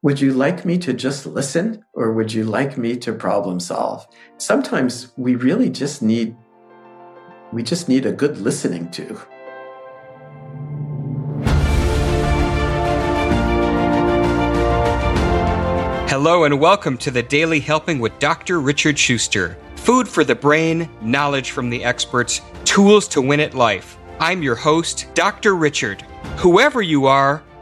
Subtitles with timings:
[0.00, 4.06] would you like me to just listen or would you like me to problem solve?
[4.36, 6.36] Sometimes we really just need
[7.52, 9.20] we just need a good listening to.
[16.08, 18.60] Hello and welcome to the Daily Helping with Dr.
[18.60, 19.56] Richard Schuster.
[19.74, 23.98] Food for the brain, knowledge from the experts, tools to win at life.
[24.20, 25.56] I'm your host, Dr.
[25.56, 26.02] Richard.
[26.36, 27.42] Whoever you are,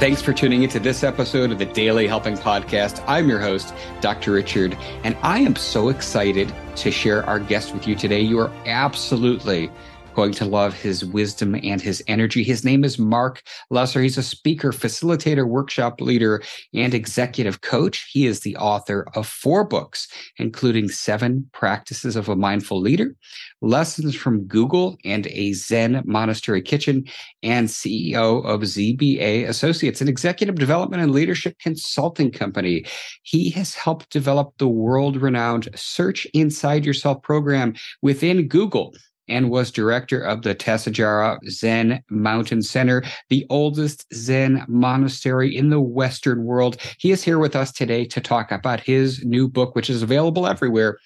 [0.00, 3.02] Thanks for tuning into this episode of the Daily Helping Podcast.
[3.06, 4.32] I'm your host, Dr.
[4.32, 8.20] Richard, and I am so excited to share our guest with you today.
[8.20, 9.70] You are absolutely
[10.14, 12.42] going to love his wisdom and his energy.
[12.42, 14.00] His name is Marc Lesser.
[14.00, 18.08] He's a speaker, facilitator, workshop leader, and executive coach.
[18.10, 23.16] He is the author of four books, including Seven Practices of a Mindful Leader,
[23.60, 27.04] Lessons from Google, and a Zen Monastery Kitchen,
[27.42, 32.84] and CEO of ZBA Associates, an executive development and leadership consulting company.
[33.22, 38.94] He has helped develop the world renowned Search Inside Yourself program within Google
[39.28, 45.80] and was director of the Tassajara Zen Mountain Center, the oldest Zen monastery in the
[45.80, 46.76] Western world.
[46.98, 50.46] He is here with us today to talk about his new book, which is available
[50.46, 50.98] everywhere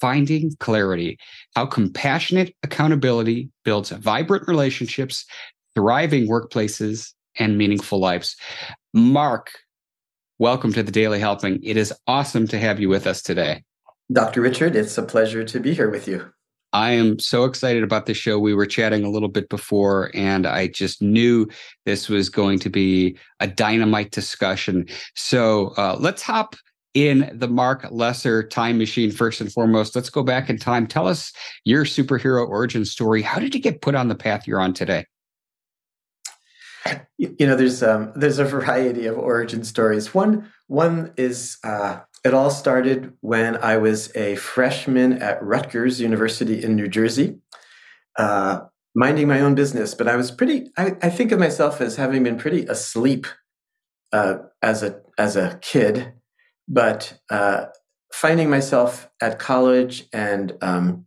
[0.00, 1.18] Finding Clarity
[1.54, 5.24] How Compassionate Accountability Builds Vibrant Relationships,
[5.74, 8.36] Thriving Workplaces, and Meaningful Lives.
[8.92, 9.50] Marc,
[10.38, 11.62] welcome to the Daily Helping.
[11.62, 13.62] It is awesome to have you with us today.
[14.12, 14.42] Dr.
[14.42, 16.33] Richard, it's a pleasure to be here with you.
[16.74, 18.36] I am so excited about the show.
[18.36, 21.46] We were chatting a little bit before, and I just knew
[21.86, 24.86] this was going to be a dynamite discussion.
[25.14, 26.56] So uh, let's hop
[26.92, 29.94] in the Marc Lesser time machine first and foremost.
[29.94, 30.88] Let's go back in time.
[30.88, 31.32] Tell us
[31.64, 33.22] your superhero origin story.
[33.22, 35.06] How did you get put on the path you're on today?
[37.16, 40.12] You know, there's um, there's a variety of origin stories.
[40.12, 46.64] One one is uh, it all started when I was a freshman at Rutgers University
[46.64, 47.38] in New Jersey,
[48.18, 48.60] uh,
[48.94, 49.94] minding my own business.
[49.94, 53.26] But I was pretty, I, I think of myself as having been pretty asleep
[54.12, 56.14] uh, as, a, as a kid,
[56.66, 57.66] but uh,
[58.10, 61.04] finding myself at college and um,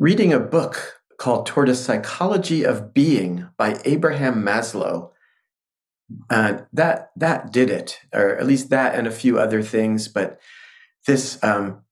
[0.00, 5.10] reading a book called Toward a Psychology of Being by Abraham Maslow.
[6.30, 10.06] Uh, that that did it, or at least that and a few other things.
[10.06, 10.38] But
[11.06, 11.82] this, um,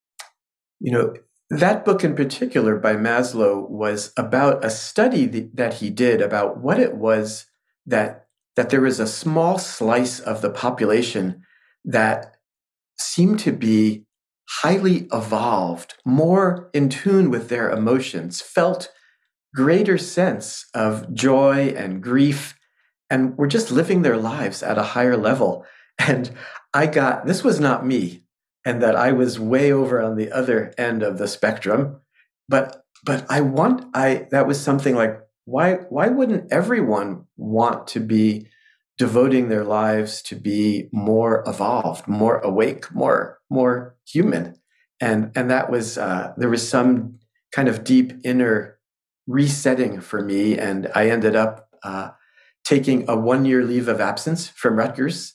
[0.78, 1.14] you know,
[1.50, 6.78] that book in particular by Maslow was about a study that he did about what
[6.78, 7.46] it was
[7.86, 8.26] that
[8.56, 11.42] that there was a small slice of the population
[11.84, 12.36] that
[12.98, 14.06] seemed to be
[14.62, 18.90] highly evolved, more in tune with their emotions, felt
[19.54, 22.54] greater sense of joy and grief,
[23.10, 25.64] and were just living their lives at a higher level.
[25.98, 26.32] And
[26.72, 28.24] I got this was not me
[28.64, 32.00] and that I was way over on the other end of the spectrum.
[32.48, 38.00] But but I want I that was something like why why wouldn't everyone want to
[38.00, 38.48] be
[38.96, 44.56] devoting their lives to be more evolved, more awake, more more human?
[45.00, 47.18] And and that was uh, there was some
[47.52, 48.78] kind of deep inner
[49.26, 52.10] resetting for me, and I ended up uh,
[52.64, 55.34] taking a one year leave of absence from Rutgers,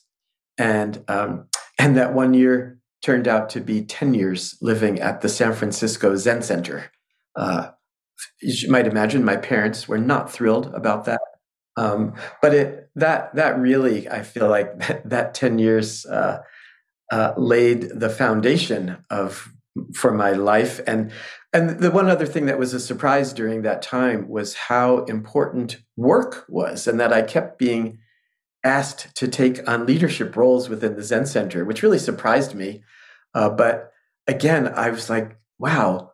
[0.58, 1.48] and um,
[1.78, 6.16] and that one year turned out to be 10 years living at the San Francisco
[6.16, 6.90] Zen Center.
[7.34, 7.70] Uh,
[8.42, 11.20] you might imagine my parents were not thrilled about that.
[11.76, 16.42] Um, but it that that really I feel like that, that 10 years uh,
[17.10, 19.50] uh, laid the foundation of
[19.94, 21.12] for my life and
[21.52, 25.82] and the one other thing that was a surprise during that time was how important
[25.96, 27.98] work was and that I kept being
[28.62, 32.82] asked to take on leadership roles within the Zen Center, which really surprised me.
[33.34, 33.92] Uh, but
[34.26, 36.12] again, I was like, wow,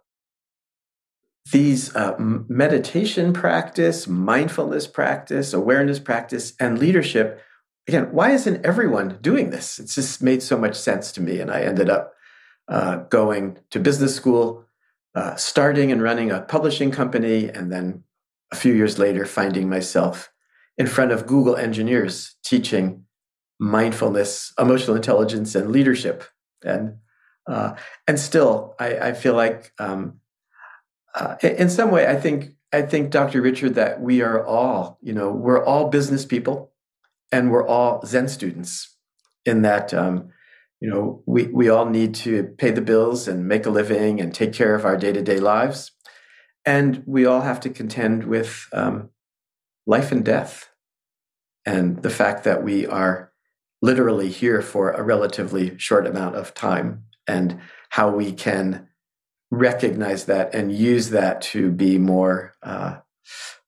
[1.53, 7.43] these uh, meditation practice, mindfulness practice, awareness practice, and leadership.
[7.87, 9.79] Again, why isn't everyone doing this?
[9.79, 11.41] It's just made so much sense to me.
[11.41, 12.15] And I ended up
[12.69, 14.65] uh, going to business school,
[15.15, 18.05] uh, starting and running a publishing company, and then
[18.53, 20.31] a few years later, finding myself
[20.79, 23.05] in front of Google engineers teaching
[23.59, 26.25] mindfulness, emotional intelligence, and leadership.
[26.65, 26.99] And
[27.47, 27.75] uh,
[28.09, 30.21] and still, I, I feel like um,
[31.15, 33.41] uh, in some way, I think I think Dr.
[33.41, 36.73] Richard that we are all, you know, we're all business people,
[37.31, 38.93] and we're all Zen students.
[39.45, 40.31] In that, um,
[40.81, 44.35] you know, we we all need to pay the bills and make a living and
[44.35, 45.93] take care of our day to day lives,
[46.65, 49.11] and we all have to contend with um,
[49.87, 50.69] life and death,
[51.65, 53.33] and the fact that we are
[53.83, 58.89] literally here for a relatively short amount of time and how we can
[59.51, 62.97] recognize that and use that to be more uh,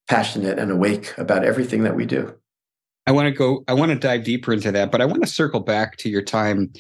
[0.09, 2.35] passionate and awake about everything that we do.
[3.09, 5.29] I want to go, I want to dive deeper into that, but I want to
[5.29, 6.71] circle back to your time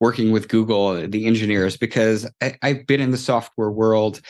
[0.00, 4.20] working with Google, the engineers, because I, have been in the software world.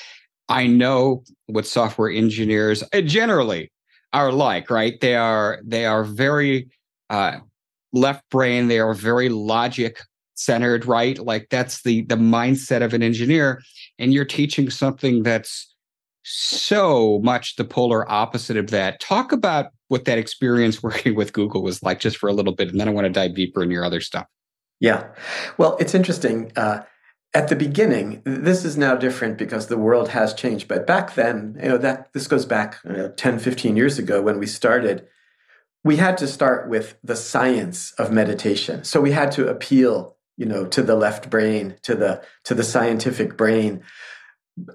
[0.51, 3.73] I know what software engineers uh, generally
[4.13, 5.01] are like, right?
[5.01, 6.69] They are they are very
[7.09, 7.39] uh,
[7.95, 8.69] left brain.
[8.69, 9.99] They are very logic
[10.35, 11.19] centered, right?
[11.19, 13.63] Like that's the the mindset of an engineer.
[13.99, 15.75] And you're teaching something that's
[16.23, 19.01] so much the polar opposite of that.
[19.01, 22.69] Talk about what that experience working with Google was like just for a little bit.
[22.69, 24.27] And then I want to dive deeper in your other stuff.
[24.81, 25.09] Yeah.
[25.57, 26.53] Well, it's interesting.
[26.57, 26.83] Uh,
[27.35, 30.69] at the beginning, this is now different because the world has changed.
[30.69, 34.23] But back then, you know, that this goes back you know, 10, 15 years ago
[34.23, 35.07] when we started,
[35.85, 38.85] we had to start with the science of meditation.
[38.85, 42.65] So we had to appeal, you know, to the left brain, to the to the
[42.65, 43.83] scientific brain.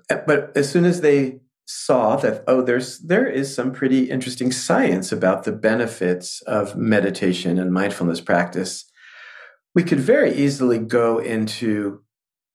[0.08, 5.12] But as soon as they saw that oh there's there is some pretty interesting science
[5.12, 8.92] about the benefits of meditation and mindfulness practice
[9.74, 12.02] we could very easily go into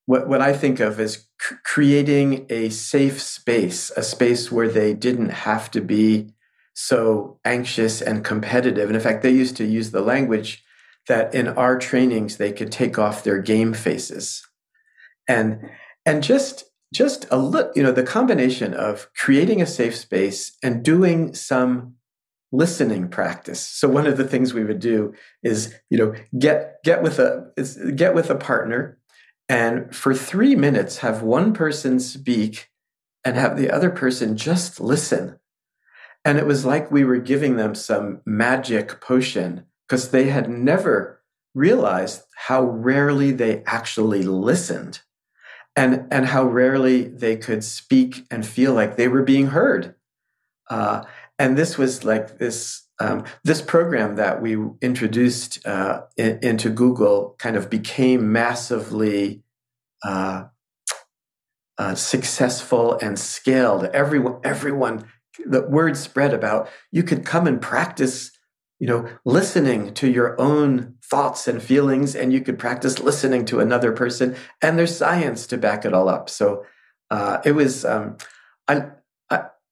[0.06, 4.94] what, what I think of as c- creating a safe space, a space where they
[4.94, 6.30] didn't have to be
[6.74, 8.88] so anxious and competitive.
[8.88, 10.62] And in fact, they used to use the language
[11.08, 14.46] that in our trainings they could take off their game faces.
[15.28, 15.70] And
[16.04, 16.64] and just
[16.94, 21.94] just a little, you know, the combination of creating a safe space and doing some
[22.52, 23.60] listening practice.
[23.60, 25.12] So one of the things we would do
[25.42, 27.50] is, you know, get get with a
[27.94, 28.98] get with a partner
[29.48, 32.68] and for 3 minutes have one person speak
[33.24, 35.38] and have the other person just listen
[36.26, 41.22] and it was like we were giving them some magic potion because they had never
[41.54, 45.00] realized how rarely they actually listened
[45.76, 49.94] and, and how rarely they could speak and feel like they were being heard.
[50.68, 51.04] Uh,
[51.38, 57.36] and this was like this um, this program that we introduced uh, in, into Google
[57.38, 59.42] kind of became massively
[60.02, 60.44] uh,
[61.76, 63.84] uh, successful and scaled.
[63.84, 65.04] Everyone, everyone
[65.44, 68.30] the word spread about you could come and practice
[68.78, 73.60] you know listening to your own thoughts and feelings and you could practice listening to
[73.60, 76.64] another person and there's science to back it all up so
[77.10, 78.16] uh, it was um,
[78.68, 78.86] I,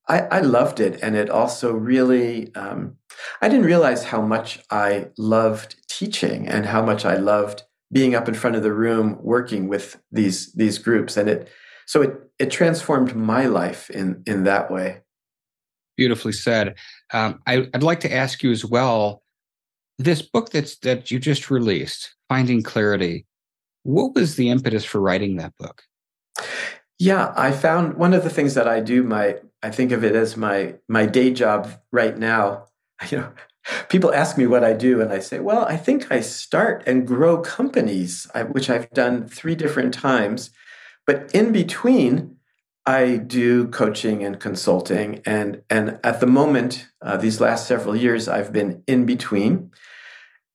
[0.08, 2.54] I I loved it, and it also really.
[2.54, 2.96] Um,
[3.40, 7.62] I didn't realize how much I loved teaching and how much I loved
[7.92, 11.48] being up in front of the room working with these these groups, and it
[11.86, 15.00] so it it transformed my life in in that way.
[15.96, 16.74] Beautifully said.
[17.12, 19.22] Um, I, would like to ask you as well.
[19.98, 23.26] This book that's that you just released, Finding Clarity.
[23.84, 25.82] What was the impetus for writing that book?
[26.98, 29.02] Yeah, I found one of the things that I do.
[29.02, 32.66] My I think of it as my my day job right now.
[33.10, 33.32] You know,
[33.88, 37.06] people ask me what I do, and I say, well, I think I start and
[37.06, 40.50] grow companies, which I've done three different times.
[41.06, 42.33] But in between,
[42.86, 48.28] I do coaching and consulting, and and at the moment, uh, these last several years,
[48.28, 49.70] I've been in between.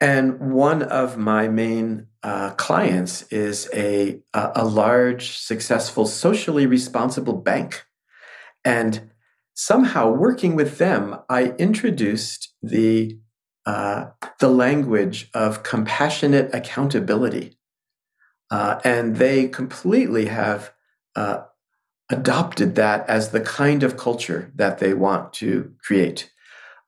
[0.01, 7.85] And one of my main uh, clients is a a large, successful, socially responsible bank,
[8.63, 9.11] and
[9.55, 13.19] somehow working with them, I introduced the
[13.65, 17.57] uh, the language of compassionate accountability,
[18.51, 20.71] uh, and they completely have
[21.15, 21.41] uh,
[22.09, 26.31] adopted that as the kind of culture that they want to create.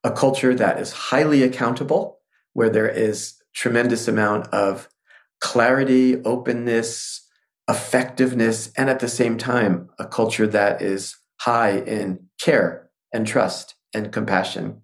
[0.03, 2.19] A culture that is highly accountable
[2.53, 4.89] where there is tremendous amount of
[5.39, 7.27] clarity openness
[7.69, 13.75] effectiveness and at the same time a culture that is high in care and trust
[13.93, 14.81] and compassion.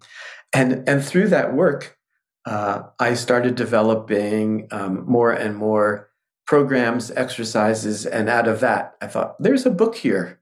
[0.52, 1.98] And and through that work
[2.46, 6.07] uh, i started developing um, more and more
[6.48, 10.40] programs, exercises, and out of that, I thought there's a book here,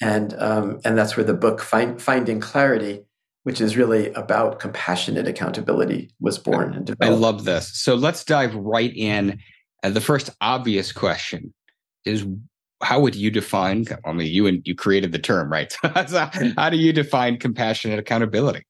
[0.00, 3.04] and um, and that's where the book Find, Finding Clarity
[3.44, 7.04] which is really about compassionate accountability, was born and developed.
[7.04, 7.68] I love this.
[7.76, 9.40] So let's dive right in.
[9.82, 11.52] Uh, the first obvious question
[12.04, 12.24] is
[12.82, 15.72] how would you define i mean you and you created the term right
[16.08, 18.64] so how do you define compassionate accountability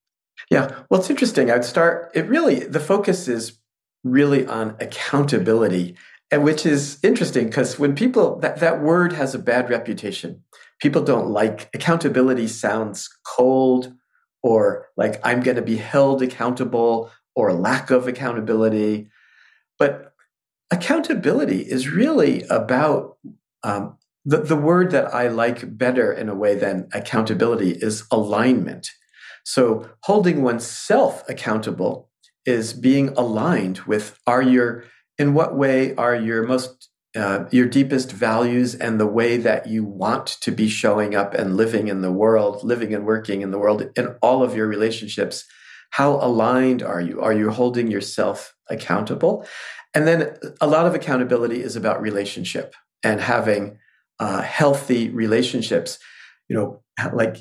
[0.51, 3.59] yeah well it's interesting i'd start it really the focus is
[4.05, 5.97] really on accountability
[6.33, 10.43] and which is interesting because when people that, that word has a bad reputation
[10.81, 13.93] people don't like accountability sounds cold
[14.43, 19.09] or like i'm going to be held accountable or lack of accountability
[19.79, 20.13] but
[20.73, 23.19] accountability is really about
[23.63, 28.91] um, the, the word that I like better in a way than accountability is alignment.
[29.45, 32.09] So holding oneself accountable
[32.47, 34.85] is being aligned with are your
[35.19, 39.85] in what way are your most uh, your deepest values and the way that you
[39.85, 43.59] want to be showing up and living in the world, living and working in the
[43.59, 45.45] world in all of your relationships.
[45.91, 47.21] How aligned are you?
[47.21, 49.47] Are you holding yourself accountable?
[49.93, 53.77] And then a lot of accountability is about relationship and having
[54.19, 55.99] uh, healthy relationships
[56.53, 56.83] you know
[57.15, 57.37] like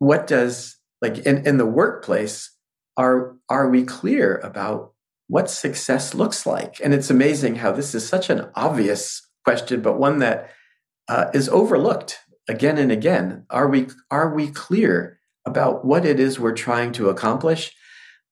[0.00, 2.50] what does like in, in the workplace
[2.96, 4.89] are are we clear about
[5.30, 6.80] what success looks like.
[6.82, 10.50] And it's amazing how this is such an obvious question but one that
[11.08, 12.18] uh, is overlooked
[12.48, 13.46] again and again.
[13.48, 17.72] Are we are we clear about what it is we're trying to accomplish?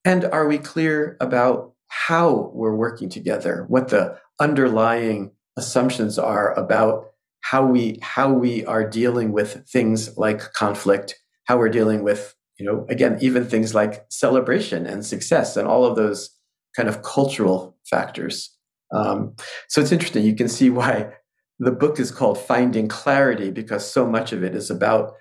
[0.04, 3.64] And are we clear about how we're working together?
[3.68, 7.10] What the underlying assumptions are about
[7.42, 11.14] how we how we are dealing with things like conflict,
[11.44, 15.84] how we're dealing with you know again even things like celebration and success and all
[15.84, 16.30] of those
[16.78, 18.56] kind of cultural factors.
[18.94, 19.34] Um,
[19.66, 20.24] so it's interesting.
[20.24, 21.12] You can see why
[21.58, 25.14] the book is called Finding Clarity because so much of it is about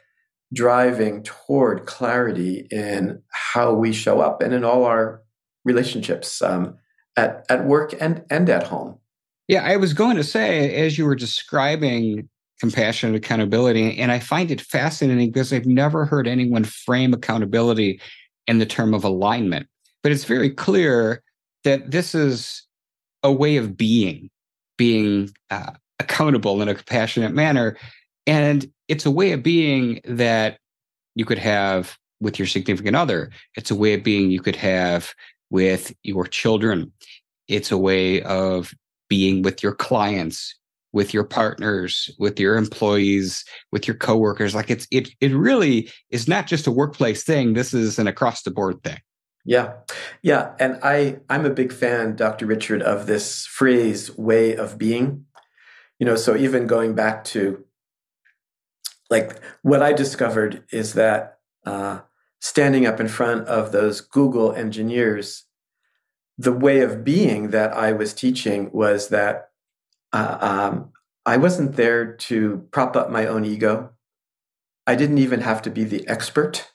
[0.53, 5.23] driving toward clarity in how we show up and in all our
[5.65, 6.77] relationships um,
[7.17, 8.99] at, at work and, and at home.
[9.47, 14.51] Yeah, I was going to say, as you were describing compassionate accountability, and I find
[14.51, 17.99] it fascinating because I've never heard anyone frame accountability
[18.45, 19.67] in the term of alignment.
[20.03, 21.23] But it's very clear
[21.67, 22.63] that this is
[23.23, 24.29] a way of being,
[24.77, 27.75] being uh, accountable in a compassionate manner.
[28.25, 30.59] And it's a way of being that
[31.15, 33.31] you could have with your significant other.
[33.57, 35.13] It's a way of being you could have
[35.49, 36.93] with your children.
[37.49, 38.73] It's a way of
[39.09, 40.55] being with your clients
[40.93, 43.43] with your partners with your employees
[43.73, 47.73] with your coworkers like it's it it really is not just a workplace thing this
[47.73, 48.97] is an across the board thing
[49.47, 49.73] yeah
[50.21, 55.25] yeah and i i'm a big fan dr richard of this phrase way of being
[55.97, 57.63] you know so even going back to
[59.09, 61.99] like what i discovered is that uh,
[62.39, 65.47] standing up in front of those google engineers
[66.37, 69.49] the way of being that I was teaching was that
[70.13, 70.91] uh, um,
[71.25, 73.91] I wasn't there to prop up my own ego.
[74.85, 76.71] I didn't even have to be the expert.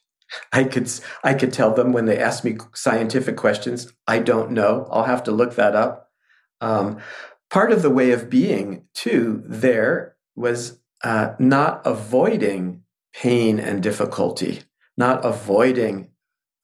[0.53, 0.91] I could
[1.25, 4.87] I could tell them when they ask me scientific questions, I don't know.
[4.91, 6.11] I'll have to look that up.
[6.61, 6.99] Um,
[7.51, 14.62] part of the way of being too there was uh, not avoiding pain and difficulty,
[14.97, 16.11] not avoiding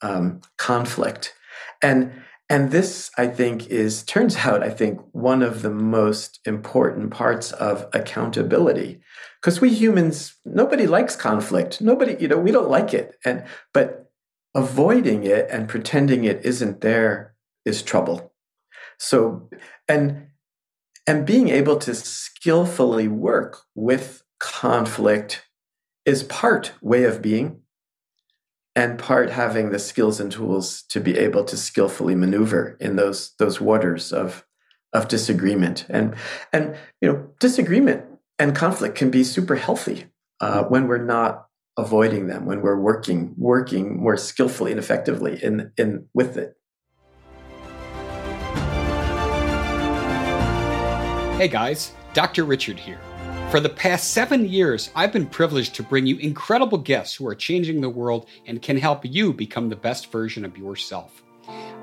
[0.00, 1.34] um, conflict,
[1.82, 2.12] and
[2.50, 7.52] and this, I think, is turns out, I think, one of the most important parts
[7.52, 9.00] of accountability.
[9.40, 11.80] Because we humans, nobody likes conflict.
[11.80, 13.16] Nobody, you know, we don't like it.
[13.24, 14.10] And but
[14.54, 18.32] avoiding it and pretending it isn't there is trouble.
[18.98, 19.48] So
[19.88, 20.28] and
[21.06, 25.44] and being able to skillfully work with conflict
[26.04, 27.62] is part way of being
[28.74, 33.34] and part having the skills and tools to be able to skillfully maneuver in those
[33.38, 34.44] those waters of
[34.92, 36.14] of disagreement and
[36.52, 38.04] and you know disagreement
[38.38, 40.06] and conflict can be super healthy
[40.40, 45.72] uh, when we're not avoiding them when we're working working more skillfully and effectively in
[45.76, 46.54] in with it
[51.38, 52.98] hey guys dr richard here
[53.50, 57.34] for the past seven years, I've been privileged to bring you incredible guests who are
[57.34, 61.22] changing the world and can help you become the best version of yourself.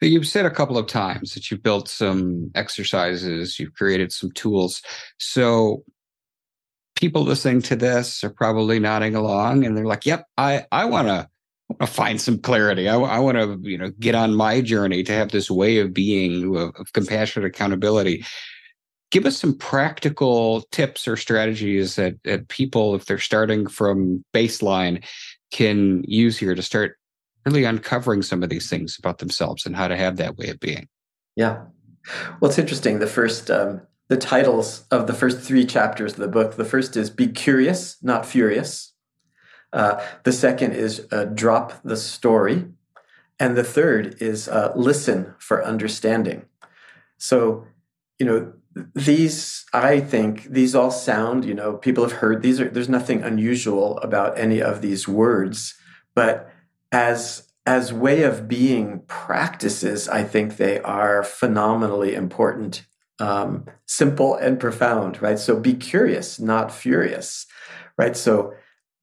[0.00, 4.80] You've said a couple of times that you've built some exercises, you've created some tools.
[5.18, 5.82] So
[6.94, 11.08] people listening to this are probably nodding along and they're like, yep, I, I want
[11.08, 12.88] to find some clarity.
[12.88, 15.92] I, I want to, you know, get on my journey to have this way of
[15.92, 18.24] being of, of compassionate accountability.
[19.10, 25.04] Give us some practical tips or strategies that, that people, if they're starting from baseline,
[25.50, 26.97] can use here to start
[27.48, 30.60] really uncovering some of these things about themselves and how to have that way of
[30.60, 30.88] being.
[31.36, 31.64] Yeah.
[32.40, 32.98] Well, it's interesting.
[32.98, 36.96] The first, um, the titles of the first three chapters of the book the first
[36.96, 38.92] is Be Curious, Not Furious.
[39.72, 42.66] Uh, the second is uh, Drop the Story.
[43.40, 46.44] And the third is uh, Listen for Understanding.
[47.18, 47.66] So,
[48.18, 48.52] you know,
[48.94, 53.22] these i think these all sound you know people have heard these are there's nothing
[53.24, 55.74] unusual about any of these words
[56.14, 56.48] but
[56.92, 62.86] as as way of being practices i think they are phenomenally important
[63.20, 67.46] um, simple and profound right so be curious not furious
[67.96, 68.54] right so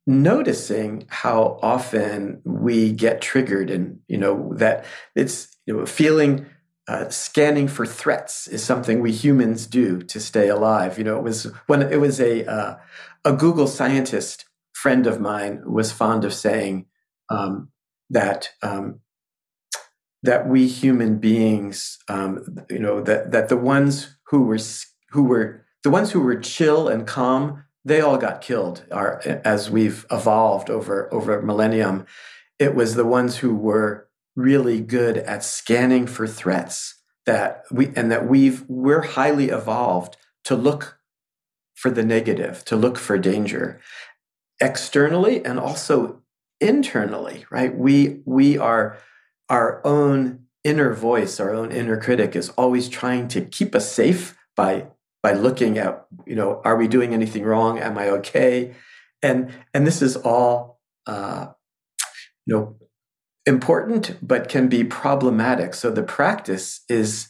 [0.07, 6.45] noticing how often we get triggered and you know that it's you know feeling
[6.87, 10.97] uh, scanning for threats is something we humans do to stay alive.
[10.97, 12.77] You know, it was when it was a uh,
[13.23, 16.85] a Google scientist friend of mine was fond of saying
[17.29, 17.69] um,
[18.09, 19.00] that um,
[20.24, 24.59] that we human beings, um, you know, that that the ones who were
[25.12, 28.85] who were the ones who were chill and calm, they all got killed.
[28.91, 32.05] Are as we've evolved over over millennium,
[32.59, 38.12] it was the ones who were really good at scanning for threats that we and
[38.12, 41.00] that we've we're highly evolved to look
[41.74, 43.79] for the negative to look for danger
[44.62, 46.21] externally and also
[46.67, 47.75] internally right?
[47.75, 48.98] We we are
[49.50, 54.38] our own inner voice our own inner critic is always trying to keep us safe
[54.55, 54.88] by
[55.22, 57.79] by looking at you know are we doing anything wrong?
[57.79, 58.74] Am i okay?
[59.22, 61.48] And and this is all uh
[62.46, 62.75] you know
[63.46, 65.74] important but can be problematic.
[65.74, 67.29] So the practice is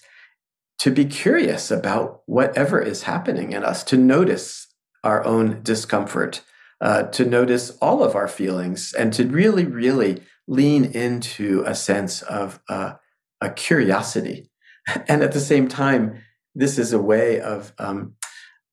[0.80, 4.68] to be curious about whatever is happening in us, to notice
[5.04, 6.42] our own discomfort,
[6.82, 12.22] uh, to notice all of our feelings, and to really, really lean into a sense
[12.24, 12.94] of uh,
[13.42, 14.50] a curiosity.
[15.08, 16.22] And at the same time,
[16.54, 18.14] this is a way of um,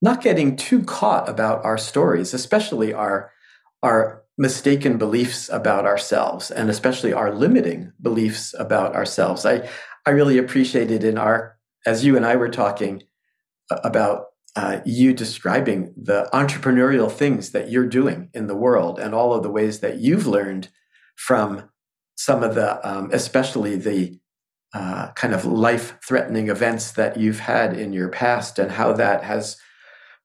[0.02, 3.32] not getting too caught about our stories, especially our
[3.82, 9.44] our mistaken beliefs about ourselves and especially our limiting beliefs about ourselves.
[9.44, 9.68] I,
[10.06, 13.02] I really appreciated in our, as you and I were talking
[13.70, 19.32] about uh, you describing the entrepreneurial things that you're doing in the world and all
[19.32, 20.68] of the ways that you've learned
[21.16, 21.70] from
[22.16, 24.18] some of the, um, especially the
[24.74, 29.24] uh, kind of life threatening events that you've had in your past and how that
[29.24, 29.56] has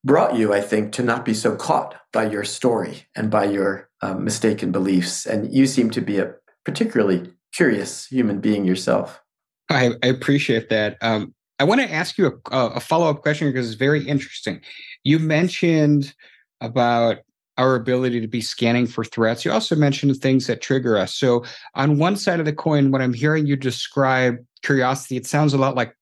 [0.03, 3.89] brought you, I think, to not be so caught by your story and by your
[4.01, 5.25] um, mistaken beliefs.
[5.25, 6.33] And you seem to be a
[6.65, 9.21] particularly curious human being yourself.
[9.69, 10.97] I, I appreciate that.
[11.01, 14.61] Um, I want to ask you a, a follow up question because it's very interesting.
[15.03, 16.13] You mentioned
[16.61, 17.19] about
[17.57, 19.43] our ability to be scanning for threats.
[19.43, 21.15] You also mentioned things that trigger us.
[21.15, 21.43] So,
[21.73, 25.57] on one side of the coin, when I'm hearing you describe curiosity, it sounds a
[25.57, 25.95] lot like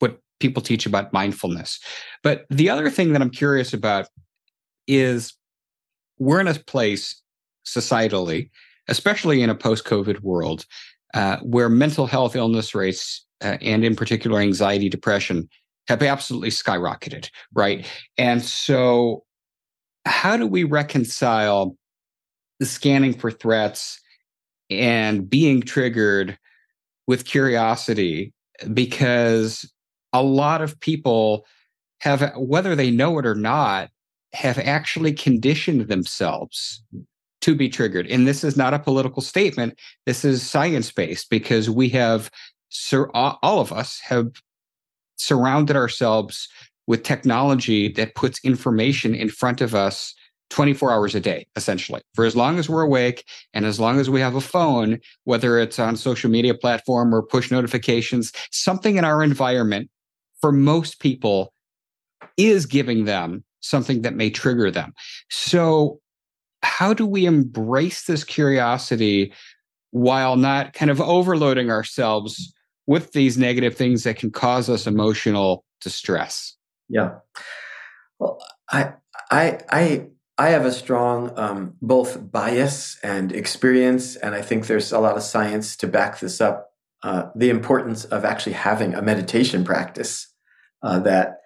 [0.00, 1.80] what people teach about mindfulness.
[2.22, 4.08] But the other thing that I'm curious about
[4.86, 5.34] is
[6.18, 7.22] we're in a place
[7.66, 8.50] societally,
[8.88, 10.66] especially in a post COVID world,
[11.14, 15.48] uh, where mental health illness rates, uh, and in particular anxiety, depression,
[15.86, 17.86] have absolutely skyrocketed, right?
[18.16, 19.24] And so,
[20.04, 21.76] how do we reconcile
[22.60, 24.00] the scanning for threats
[24.70, 26.38] and being triggered
[27.06, 28.32] with curiosity?
[28.72, 29.70] Because
[30.12, 31.46] a lot of people
[32.00, 33.90] have, whether they know it or not,
[34.32, 36.82] have actually conditioned themselves
[37.40, 38.06] to be triggered.
[38.08, 39.78] And this is not a political statement.
[40.06, 42.30] This is science based because we have,
[42.68, 44.28] sur- all of us have
[45.16, 46.48] surrounded ourselves
[46.86, 50.14] with technology that puts information in front of us
[50.50, 52.00] 24 hours a day, essentially.
[52.14, 55.58] For as long as we're awake and as long as we have a phone, whether
[55.58, 59.90] it's on social media platform or push notifications, something in our environment
[60.40, 61.52] for most people
[62.36, 64.94] is giving them something that may trigger them.
[65.30, 66.00] So,
[66.62, 69.32] how do we embrace this curiosity
[69.90, 72.52] while not kind of overloading ourselves
[72.88, 76.56] with these negative things that can cause us emotional distress?
[76.88, 77.16] Yeah.
[78.18, 78.94] Well, I,
[79.30, 80.06] I, I,
[80.38, 85.18] I have a strong um, both bias and experience, and I think there's a lot
[85.18, 86.70] of science to back this up
[87.02, 90.26] uh, the importance of actually having a meditation practice.
[90.82, 91.40] Uh, that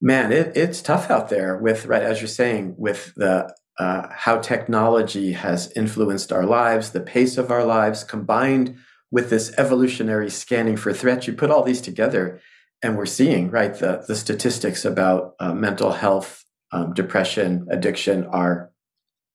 [0.00, 4.38] man, it, it's tough out there with right as you're saying with the uh, how
[4.38, 8.76] technology has influenced our lives, the pace of our lives, combined
[9.10, 11.26] with this evolutionary scanning for threats.
[11.26, 12.40] You put all these together,
[12.82, 18.70] and we're seeing right the the statistics about uh, mental health, um, depression, addiction, are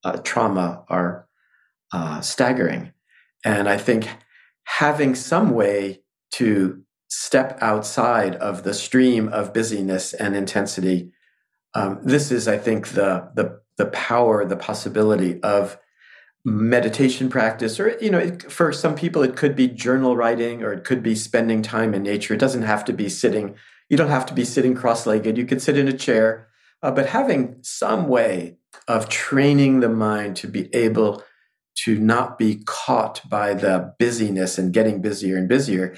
[0.03, 1.27] uh, trauma are
[1.91, 2.93] uh, staggering,
[3.43, 4.07] and I think
[4.65, 11.11] having some way to step outside of the stream of busyness and intensity.
[11.75, 15.77] Um, this is, I think, the the the power, the possibility of
[16.45, 20.73] meditation practice, or you know, it, for some people, it could be journal writing, or
[20.73, 22.33] it could be spending time in nature.
[22.33, 23.55] It doesn't have to be sitting.
[23.89, 25.37] You don't have to be sitting cross-legged.
[25.37, 26.47] You could sit in a chair,
[26.81, 31.23] uh, but having some way of training the mind to be able
[31.75, 35.95] to not be caught by the busyness and getting busier and busier.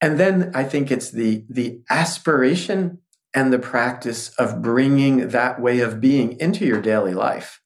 [0.00, 2.98] And then I think it's the the aspiration
[3.34, 7.60] and the practice of bringing that way of being into your daily life.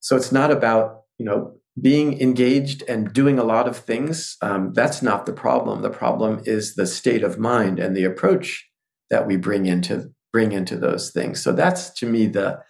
[0.00, 4.36] So it's not about you know being engaged and doing a lot of things.
[4.40, 5.82] Um, that's not the problem.
[5.82, 8.68] The problem is the state of mind and the approach
[9.10, 11.42] that we bring into bring into those things.
[11.42, 12.60] So that's to me the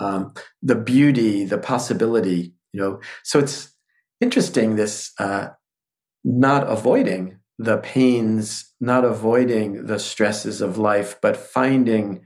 [0.00, 2.54] um, the beauty, the possibility.
[2.72, 3.74] You know, so it's
[4.20, 5.48] interesting this uh,
[6.24, 12.22] not avoiding the pains, not avoiding the stresses of life, but finding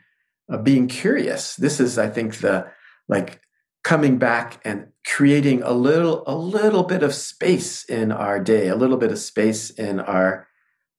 [0.51, 1.57] uh, being curious.
[1.57, 2.67] This is, I think, the
[3.09, 3.41] like
[3.87, 8.75] coming back and creating a little a little bit of space in our day, a
[8.75, 10.49] little bit of space in our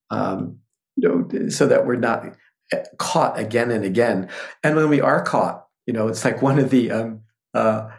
[0.09, 0.59] um,
[0.95, 2.23] you know, so that we're not
[2.71, 4.29] eh, caught again and again.
[4.63, 7.23] And when we are caught, you know, it's like one of the um,
[7.53, 7.89] uh,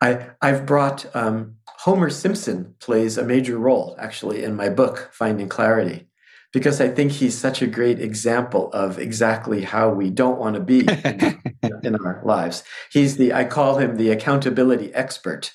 [0.00, 5.48] I I've brought um, Homer Simpson plays a major role actually in my book Finding
[5.48, 6.08] Clarity
[6.52, 10.60] because I think he's such a great example of exactly how we don't want to
[10.60, 11.40] be in,
[11.82, 12.62] in our lives.
[12.90, 15.52] He's the I call him the accountability expert.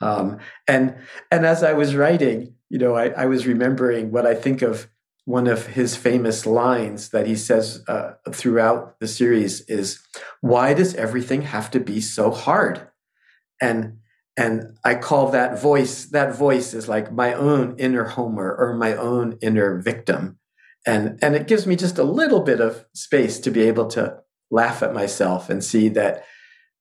[0.00, 0.96] Um, and
[1.30, 4.88] and as I was writing, you know, I, I, was remembering what I think of
[5.24, 10.00] one of his famous lines that he says uh, throughout the series is,
[10.40, 12.88] "Why does everything have to be so hard?"
[13.62, 13.98] and
[14.36, 18.94] and i call that voice that voice is like my own inner homer or my
[18.94, 20.38] own inner victim.
[20.86, 24.18] And and it gives me just a little bit of space to be able to
[24.50, 26.24] laugh at myself and see that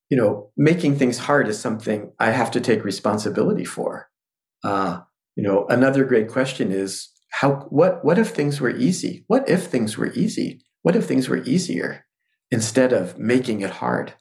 [0.09, 4.09] you know making things hard is something i have to take responsibility for.
[4.63, 5.01] Uh,
[5.35, 9.23] you know another great question is how what what if things were easy?
[9.27, 10.61] What if things were easy?
[10.81, 12.05] What if things were easier
[12.51, 14.13] instead of making it hard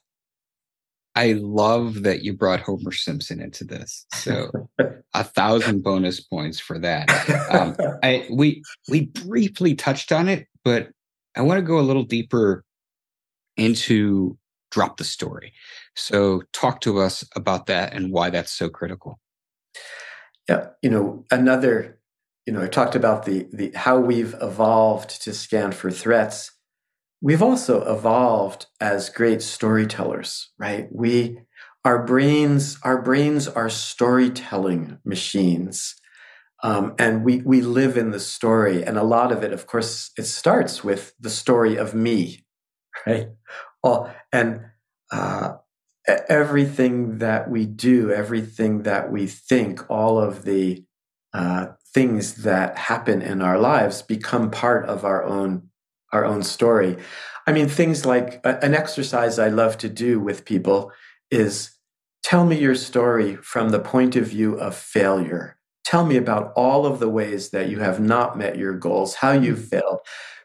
[1.15, 4.07] I love that you brought Homer Simpson into this.
[4.15, 4.51] So
[5.15, 7.11] a thousand bonus points for that.
[7.51, 10.89] Um, I we we briefly touched on it, but
[11.37, 12.65] I want to go a little deeper
[13.57, 14.39] into
[14.71, 15.53] drop the story.
[15.95, 19.21] So talk to us about that and why that's so critical.
[20.49, 21.99] Yeah, you know, another,
[22.47, 26.53] you know, I talked about the the how we've evolved to scan for threats
[27.23, 30.89] we've also evolved as great storytellers, right?
[30.91, 31.39] We
[31.85, 35.95] our brains our brains are storytelling machines.
[36.65, 40.11] Um, and we we live in the story, and a lot of it, of course,
[40.17, 42.45] it starts with the story of me,
[43.07, 43.31] right?
[43.83, 44.61] All, and
[45.11, 45.55] uh,
[46.07, 50.85] everything that we do, everything that we think, all of the
[51.35, 55.69] uh, things that happen in our lives become part of our own
[56.13, 56.97] our own story.
[57.47, 60.93] I mean, things like an exercise I love to do with people
[61.31, 61.73] is
[62.23, 65.59] tell me your story from the point of view of failure.
[65.85, 69.33] Tell me about all of the ways that you have not met your goals, how
[69.33, 69.65] you mm-hmm.
[69.65, 70.01] failed.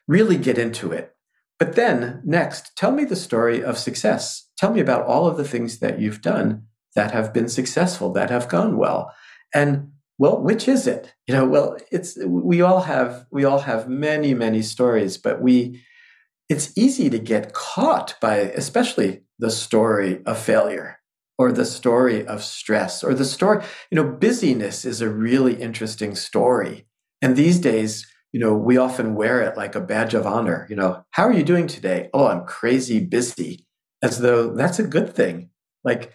[0.08, 1.14] Really get into it.
[1.60, 4.48] But then, next, tell me the story of success.
[4.58, 6.64] Tell me about all of the things that you've done
[6.96, 9.14] that have been successful, that have gone well.
[9.54, 11.14] And well which is it?
[11.28, 15.84] You know well it's we all have we all have many many stories but we
[16.50, 21.00] it's easy to get caught by especially the story of failure
[21.38, 26.16] or the story of stress or the story you know busyness is a really interesting
[26.16, 26.86] story.
[27.22, 30.76] And these days you know we often wear it like a badge of honor you
[30.76, 32.10] know how are you doing today?
[32.14, 33.66] Oh i'm crazy busy
[34.04, 35.50] as though that's a good thing.
[35.84, 36.14] Like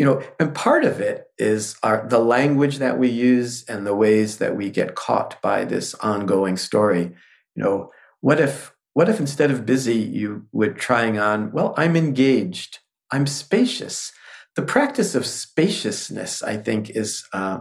[0.00, 3.94] you know and part of it is our the language that we use and the
[3.94, 7.14] ways that we get caught by this ongoing story.
[7.54, 7.90] You know
[8.22, 12.78] what if what if instead of busy you were trying on well i'm engaged.
[13.10, 14.10] I'm spacious.
[14.56, 17.58] The practice of spaciousness i think is uh,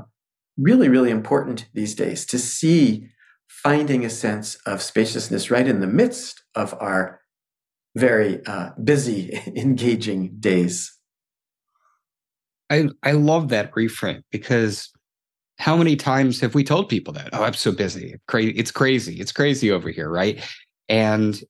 [0.57, 3.09] really really important these days to see
[3.49, 7.19] finding a sense of spaciousness right in the midst of our
[7.97, 10.98] very uh, busy, engaging days.
[12.69, 14.89] I I love that reframe because
[15.57, 17.29] how many times have we told people that?
[17.33, 18.15] Oh, I'm so busy.
[18.33, 19.19] It's crazy.
[19.19, 20.41] It's crazy over here, right?
[20.87, 21.41] And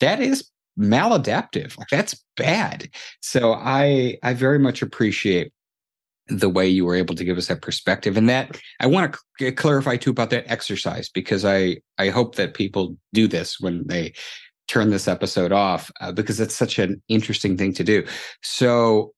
[0.00, 1.78] that is maladaptive.
[1.78, 2.88] Like that's bad.
[3.20, 5.52] So I I very much appreciate
[6.28, 9.52] the way you were able to give us that perspective and that i want to
[9.52, 14.10] clarify too about that exercise because i i hope that people do this when they
[14.66, 18.02] turn this episode off uh, because it's such an interesting thing to do
[18.42, 19.12] so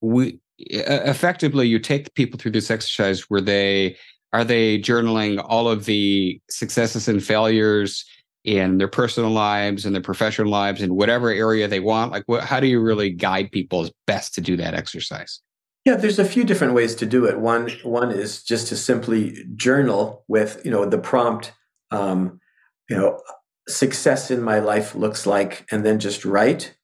[0.00, 0.36] we
[0.70, 3.96] effectively you take people through this exercise where they
[4.32, 8.04] are they journaling all of the successes and failures
[8.44, 12.42] in their personal lives and their professional lives in whatever area they want like what,
[12.44, 15.40] how do you really guide people as best to do that exercise
[15.84, 17.40] yeah, there's a few different ways to do it.
[17.40, 21.52] One one is just to simply journal with you know the prompt,
[21.90, 22.40] um,
[22.88, 23.20] you know,
[23.68, 26.76] success in my life looks like, and then just write,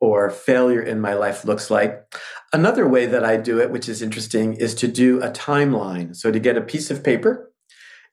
[0.00, 2.04] or failure in my life looks like.
[2.52, 6.14] Another way that I do it, which is interesting, is to do a timeline.
[6.14, 7.50] So to get a piece of paper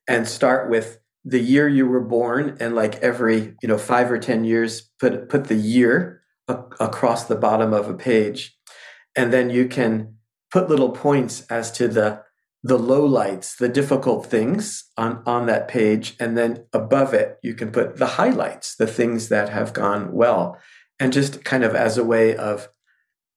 [0.07, 4.17] and start with the year you were born, and like every you know five or
[4.17, 8.57] ten years, put put the year a- across the bottom of a page,
[9.15, 10.15] and then you can
[10.51, 12.23] put little points as to the
[12.63, 16.15] the low lights, the difficult things on, on that page.
[16.19, 20.57] And then above it, you can put the highlights, the things that have gone well.
[20.99, 22.67] And just kind of as a way of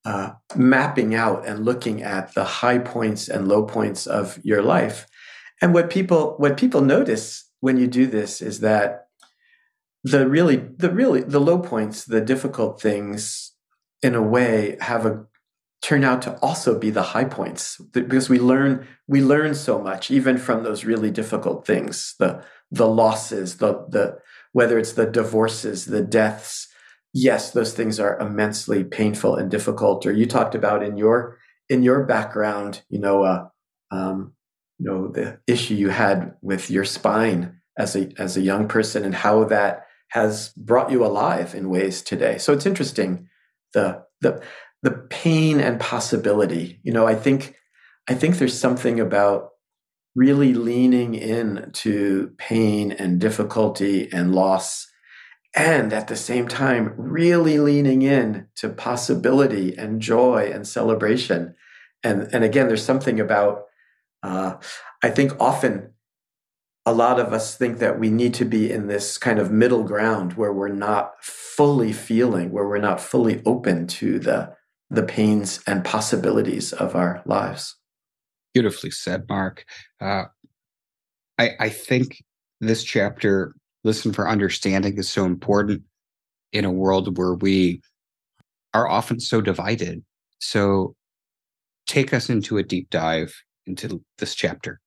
[0.05, 5.07] uh, mapping out and looking at the high points and low points of your life.
[5.61, 9.07] And what people what people notice when you do this is that
[10.05, 13.53] the really the really the low points, the difficult things,
[14.03, 15.25] in a way, have a
[15.83, 20.11] turn out to also be the high points because we learn we learn so much
[20.11, 24.17] even from those really difficult things the the losses the the
[24.53, 26.69] whether it's the divorces the deaths
[27.13, 31.83] yes those things are immensely painful and difficult or you talked about in your in
[31.83, 33.47] your background you know uh,
[33.91, 34.33] um,
[34.79, 39.05] you know the issue you had with your spine as a as a young person
[39.05, 43.29] and how that has brought you alive in ways today so it's interesting
[43.73, 44.43] the the
[44.83, 46.81] the pain and possibility.
[46.83, 47.57] You know, I think
[48.09, 49.51] I think there's something about
[50.15, 54.87] really leaning in to pain and difficulty and loss
[55.55, 61.55] and at the same time really leaning in to possibility and joy and celebration
[62.03, 63.65] and and again there's something about
[64.23, 64.55] uh,
[65.03, 65.91] i think often
[66.85, 69.85] a lot of us think that we need to be in this kind of middle
[69.85, 74.55] ground where we're not fully feeling where we're not fully open to the
[74.93, 77.77] the pains and possibilities of our lives.
[78.53, 79.65] Beautifully said, Marc.
[79.99, 80.25] Uh,
[81.39, 82.23] I, I think
[82.61, 83.55] this chapter,
[83.85, 85.83] Listen for Understanding, is so important
[86.53, 87.81] in a world where we
[88.75, 90.05] are often so divided.
[90.39, 90.95] So
[91.87, 93.35] take us into a deep dive
[93.67, 94.81] into this chapter.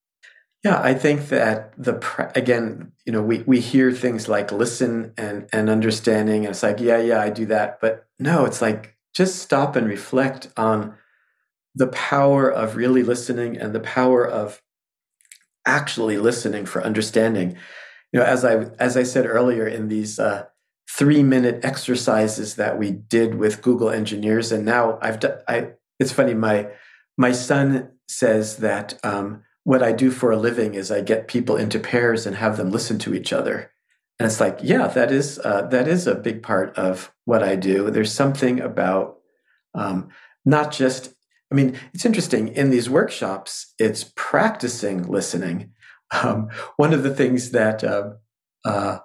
[0.64, 2.02] Yeah, I think that the
[2.36, 6.80] again, you know, we we hear things like listen and and understanding, and it's like,
[6.80, 10.96] yeah, yeah, I do that, but no, it's like just stop and reflect on
[11.76, 14.62] the power of really listening and the power of
[15.68, 17.58] actually listening for understanding
[18.20, 20.46] know as i as i said earlier in these uh,
[20.90, 26.12] three minute exercises that we did with google engineers and now i've done i it's
[26.12, 26.68] funny my
[27.18, 31.56] my son says that um, what i do for a living is i get people
[31.56, 33.72] into pairs and have them listen to each other
[34.20, 37.56] and it's like, yeah, that is uh, that is a big part of what I
[37.56, 37.92] do.
[37.92, 39.18] There's something about
[39.74, 40.10] um,
[40.46, 41.14] not just.
[41.52, 43.74] I mean, it's interesting in these workshops.
[43.78, 45.72] It's practicing listening.
[46.24, 48.12] Um, one of the things that uh,
[48.64, 49.00] uh,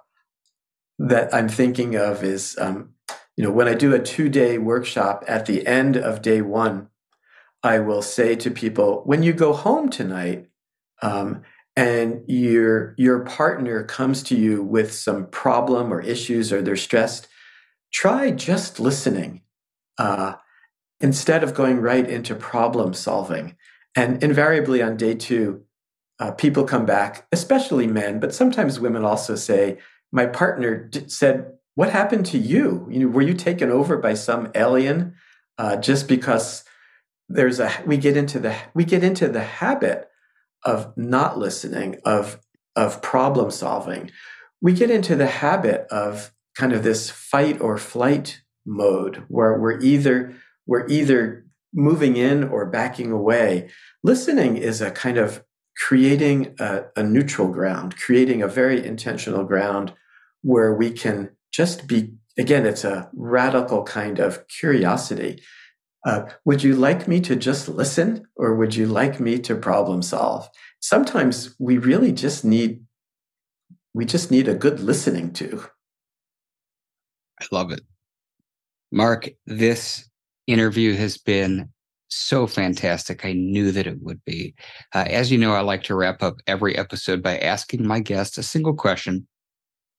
[0.99, 2.93] that I'm thinking of is, um,
[3.35, 6.87] you know, when I do a two day workshop at the end of day one,
[7.63, 10.47] I will say to people, when you go home tonight,
[11.01, 11.41] um,
[11.75, 17.27] and your your partner comes to you with some problem or issues or they're stressed
[17.91, 19.41] try just listening
[19.97, 20.33] uh,
[20.99, 23.55] instead of going right into problem solving.
[23.95, 25.65] And invariably on day two
[26.21, 29.77] uh, people come back especially men but sometimes women also say
[30.13, 34.13] my partner d- said what happened to you you know were you taken over by
[34.13, 35.13] some alien
[35.57, 36.63] uh, just because
[37.27, 40.07] there's a we get into the we get into the habit
[40.63, 42.39] of not listening, of
[42.75, 44.11] of problem solving,
[44.61, 49.79] we get into the habit of kind of this fight or flight mode where we're
[49.81, 50.33] either
[50.65, 53.69] we're either moving in or backing away.
[54.03, 55.43] Listening is a kind of
[55.77, 59.93] creating a, a neutral ground, creating a very intentional ground
[60.41, 65.41] where we can just be, again, it's a radical kind of curiosity.
[66.05, 70.01] Uh, would you like me to just listen or would you like me to problem
[70.01, 70.49] solve?
[70.79, 72.83] Sometimes we really just need,
[73.93, 75.63] we just need a good listening to.
[77.39, 77.81] I love it.
[78.91, 80.09] Marc, this
[80.47, 81.69] interview has been
[82.11, 83.25] so fantastic.
[83.25, 84.53] I knew that it would be.
[84.93, 88.37] Uh, as you know, I like to wrap up every episode by asking my guest
[88.37, 89.27] a single question.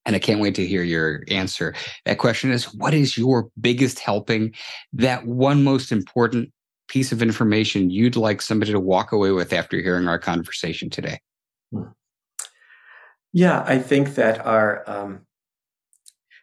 [0.05, 1.75] And I can't wait to hear your answer.
[2.05, 4.53] That question is What is your biggest helping?
[4.93, 6.53] That one most important
[6.89, 11.21] piece of information you'd like somebody to walk away with after hearing our conversation today?
[11.73, 11.85] Hmm.
[13.33, 15.21] Yeah, I think that our, um,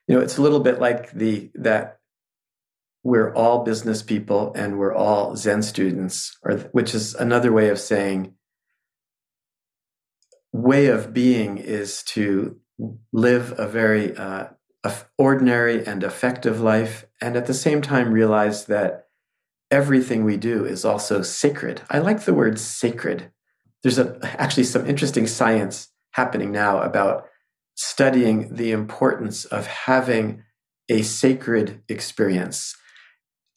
[0.07, 1.98] you know, it's a little bit like the that
[3.03, 7.79] we're all business people and we're all Zen students, or which is another way of
[7.79, 8.33] saying
[10.51, 12.59] way of being is to
[13.13, 14.47] live a very uh,
[15.17, 19.07] ordinary and effective life, and at the same time realize that
[19.69, 21.81] everything we do is also sacred.
[21.89, 23.31] I like the word sacred.
[23.83, 27.27] There's a, actually some interesting science happening now about
[27.75, 30.43] studying the importance of having
[30.89, 32.75] a sacred experience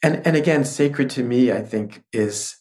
[0.03, 2.57] and and again, sacred to me, I think, is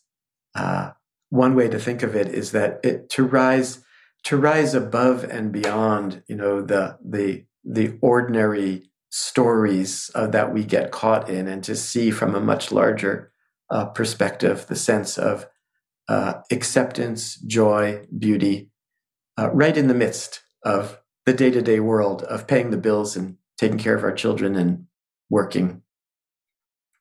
[0.56, 0.91] uh,
[1.30, 3.84] one way to think of it is that it to rise
[4.23, 10.63] to rise above and beyond, you know, the the the ordinary stories uh, that we
[10.63, 13.32] get caught in, and to see from a much larger
[13.69, 15.47] uh, perspective the sense of
[16.08, 18.69] uh, acceptance, joy, beauty,
[19.38, 23.15] uh, right in the midst of the day to day world of paying the bills
[23.15, 24.86] and taking care of our children and
[25.30, 25.82] working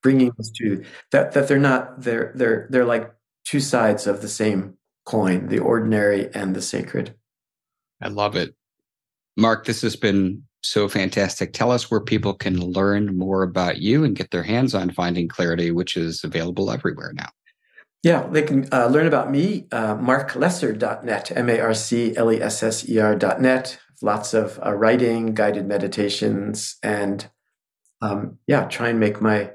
[0.02, 3.12] bringing us to that that they're not they're they're they're like
[3.44, 7.14] two sides of the same coin the ordinary and the sacred.
[8.00, 8.54] I love it.
[9.36, 11.52] Marc this has been so fantastic.
[11.52, 15.28] Tell us where people can learn more about you and get their hands on finding
[15.28, 17.30] clarity which is available everywhere now.
[18.02, 22.40] Yeah, they can uh, learn about me, uh, marclesser.net, M A R C L E
[22.40, 23.78] S S E R.net.
[24.00, 27.28] Lots of uh, writing, guided meditations, and
[28.00, 29.50] um, yeah, try and make my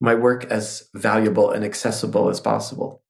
[0.00, 3.02] my work as valuable and accessible as possible.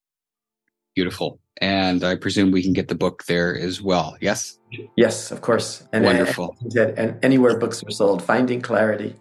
[0.94, 1.40] Beautiful.
[1.58, 4.16] And I presume we can get the book there as well.
[4.20, 4.58] Yes?
[4.96, 5.86] Yes, of course.
[5.92, 6.56] And Wonderful.
[6.74, 9.14] And, and anywhere books are sold, Finding Clarity.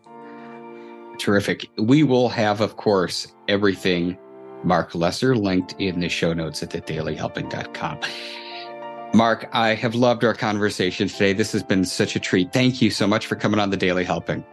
[1.17, 1.67] Terrific.
[1.77, 4.17] We will have, of course, everything
[4.63, 7.99] Marc Lesser linked in the show notes at thedailyhelping.com.
[9.13, 11.31] Marc, I have loved our conversation today.
[11.31, 12.51] This has been such a treat.
[12.51, 14.43] Thank you so much for coming on the Daily Helping.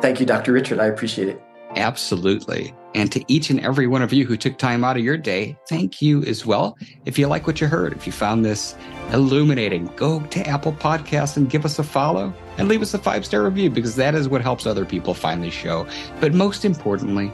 [0.00, 0.52] Thank you, Dr.
[0.52, 0.80] Richard.
[0.80, 1.47] I appreciate it.
[1.76, 2.74] Absolutely.
[2.94, 5.56] And to each and every one of you who took time out of your day,
[5.68, 6.76] thank you as well.
[7.04, 8.74] If you like what you heard, if you found this
[9.12, 13.24] illuminating, go to Apple Podcasts and give us a follow and leave us a five
[13.26, 15.86] star review because that is what helps other people find this show.
[16.20, 17.30] But most importantly,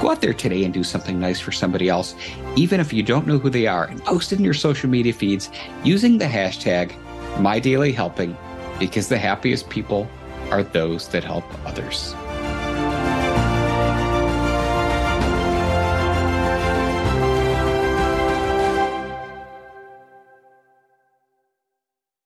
[0.00, 2.14] go out there today and do something nice for somebody else,
[2.56, 5.12] even if you don't know who they are, and post it in your social media
[5.12, 5.50] feeds
[5.82, 6.92] using the hashtag
[7.36, 8.36] MyDailyHelping
[8.78, 10.08] because the happiest people
[10.50, 12.14] are those that help others.